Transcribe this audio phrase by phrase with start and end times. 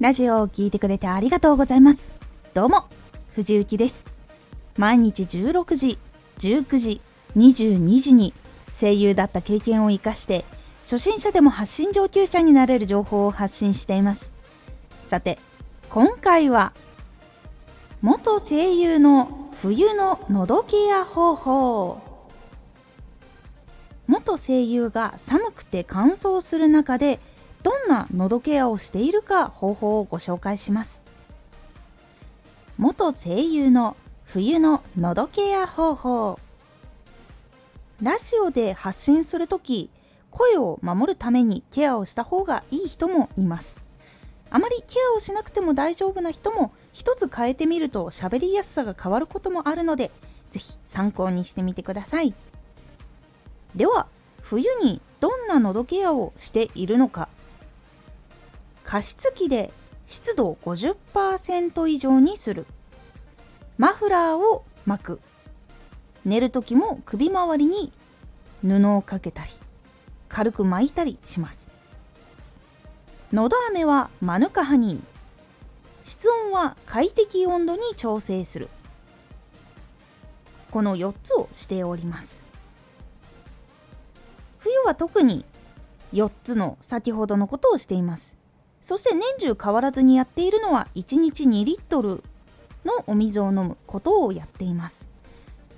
[0.00, 2.08] ラジオを聴いてくれてありがとうございます。
[2.54, 2.84] どうも
[3.32, 4.06] 藤幸です。
[4.76, 5.98] 毎日16時
[6.38, 7.00] 19時
[7.36, 8.32] 22時に
[8.80, 10.44] 声優だった経験を生かして
[10.82, 14.34] 初心者でも発信上級者になれる情報を発信しています。
[15.08, 15.36] さて
[15.90, 16.72] 今回は
[18.00, 22.00] 元声優の冬の喉ケア方法。
[24.06, 27.18] 元声優が寒くて乾燥する中で
[27.62, 31.02] どんな喉ケアをしているか方法をご紹介します。
[32.76, 36.38] 元声優の冬の喉ケア方法。
[38.00, 39.90] ラジオで発信するとき
[40.30, 43.84] 声を守るためにケアをした方がいい人もいます。
[44.50, 50.10] あまりケアをしなくても大丈夫な人も一つ変えてみると喋りやすさが変わることもあるので
[50.50, 52.32] ぜひ参考にしてみてください。
[53.74, 54.06] では
[54.40, 57.28] 冬にどんな喉ケアをしているのか。
[58.88, 59.70] 加湿器で
[60.06, 62.64] 湿度を50%以上にする。
[63.76, 65.20] マフラーを巻く。
[66.24, 67.92] 寝る時も首周りに
[68.66, 69.50] 布をかけたり
[70.30, 71.70] 軽く巻いたりします。
[73.30, 75.00] のど飴はマヌカハニー。
[76.02, 78.70] 室温は快適温度に調整する。
[80.70, 82.42] この4つをしております。
[84.60, 85.44] 冬は特に
[86.14, 88.37] 4つの先ほどのことをしています。
[88.80, 92.22] そして年中変わらずにやっているのは1日2リットル
[92.84, 95.08] のお水を飲むことをやっています。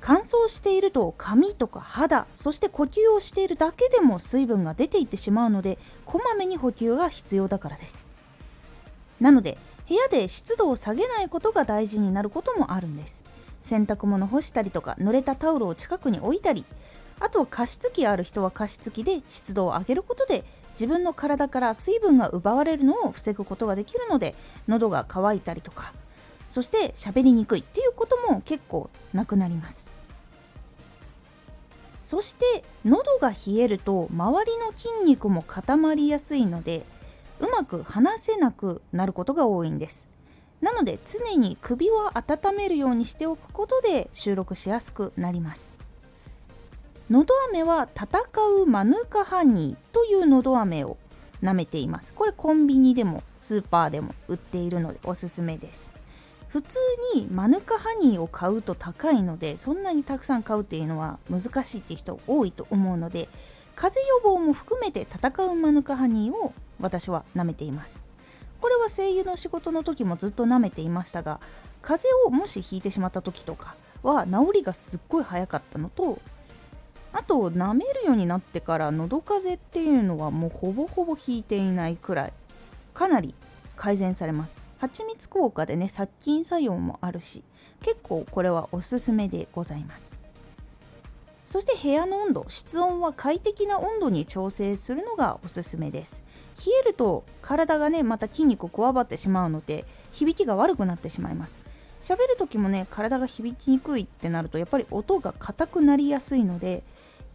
[0.00, 8.06] 乾燥していると髪とか肌そして呼吸をしているだけでも水分が出ていってしまうのでこまめに補給が必要だからです。
[9.20, 9.56] なので
[9.88, 13.24] 部屋で湿度を下げないことが大事になることもあるんです。
[13.62, 16.66] 洗濯物干したりとか濡れたタオルを近くに置いたり
[17.18, 24.34] あと加湿器ある人は加湿器で湿度を上げることで自分の体から水分が奪われるのを防ぐことができるので
[24.68, 25.92] 喉が渇いたりとか
[26.48, 29.90] そして喋りにくいっていうことも結構なくなります。
[32.04, 36.84] そして喉が冷えると周りの筋肉も固まりやすいので
[37.40, 40.08] うまく話せなくなることが多いんです。
[40.60, 45.72] なので常に首を温めるようにしておくことで収録しやすくなります。
[47.10, 48.08] のど飴は戦
[48.62, 50.96] うマヌカハニーというのど飴を
[51.42, 52.14] 舐めています。
[52.14, 55.90] これコンビニでもスーパーでも売っているのでおすすめです。
[56.48, 56.78] 普通
[57.14, 63.28] にマヌカハニーを買うと高いのでそんなにたくさん買うっていうのは難しいっていう人多いと思うので
[63.74, 68.00] 風邪予防も含めて戦うマヌカハニーを私は舐めています。
[68.60, 71.38] これは声優の仕事の時もずっと舐めていましたが
[71.82, 76.18] 風邪をもしひいてしまった時とかは治りがすっごい早かったのと
[77.24, 82.32] あと舐めるようになってから喉風邪っていうのはもうほぼほぼ引いていないくらい
[82.92, 83.34] かなり
[83.76, 84.60] 改善されます。
[84.78, 87.42] 蜂蜜効果でね殺菌作用もあるし
[87.80, 90.18] 結構これはおすすめでございます。
[91.46, 96.24] そして部屋の温度室温は快適な温度に調整するのがおすすめです。
[96.58, 101.62] 冷えると体がねまた筋肉をこわばってしまうので響きが悪くなってしまいます。
[102.02, 106.82] 喋る時もね体が響きにくいってなるとやっぱり音が硬くなりやすいので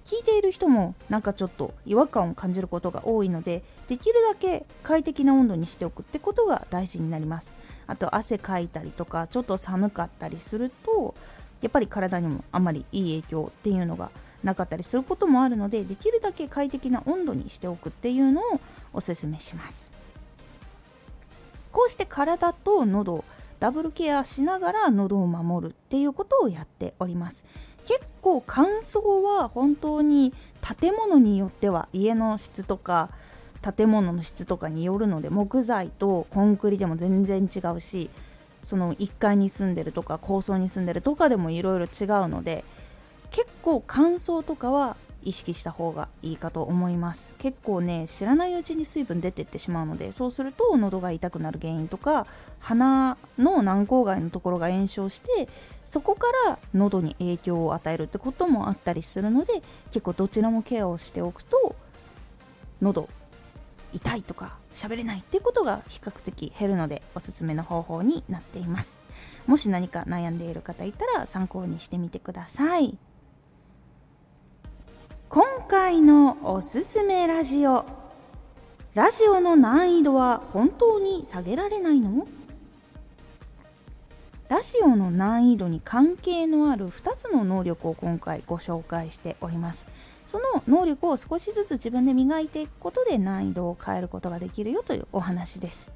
[0.10, 7.54] 聞いている人もなんかちょっと違和感を感じることが多いのでできるだけ快適な温度にしておくってことが大事になります。
[7.86, 11.14] あと汗かいたりとかちょっと寒かったりすると
[11.62, 14.10] やっぱり体にもあまりいい影響っていうのが
[14.44, 18.60] なかったりすることもあるのでできるだけ快適な温度にしておくっていうのを
[18.94, 19.94] おすすめします。
[21.72, 23.24] こうして体と喉
[23.60, 27.46] ダブルケアしながら喉を守るっていうことをやっております。
[28.22, 30.34] 構乾燥は本当に
[30.80, 33.10] 建物によっては家の質とか
[33.76, 38.10] 建物の質とかによるので木材とコンクリでも全然違うし
[38.64, 42.64] その1階に住んでるとか高層に住んでるとかでもいろいろ違うので
[43.32, 47.34] 結構乾燥とかは意識した方がいいかと思います。
[47.38, 52.28] 結構ね知らないうちに水分出てってしまうのでそうすると喉が痛くなる原因とか
[52.60, 55.50] 鼻の軟口蓋のところが炎症して
[55.86, 61.76] そこから喉に影響を与えるってこともあったりするので結構どちらもケアをしておくと
[62.82, 63.10] 喉
[63.92, 69.00] 痛いとか喋れないっていうことが比較的減るのでおすすめの方法になっています。
[69.48, 72.98] もし何か悩んでいる方いたら参考にしてみてください。
[75.32, 77.86] 今回のおすすめラジオ。
[78.96, 82.28] ラジオの難易度は本当に下げられないの？
[84.48, 89.88] ラジオの難易度に関係のある2つの能力を今回ご紹介しております。
[90.26, 95.92] その能力を少しずつ自分で磨いていくことで難易度を変えることができるよというお話です。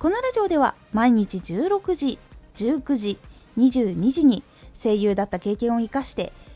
[0.00, 2.18] このラジオでは毎日16時
[2.56, 3.18] 19時
[3.56, 4.42] 22時に
[4.74, 6.32] 声優だった経験を生かして